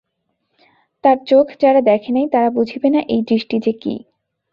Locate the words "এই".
3.07-3.21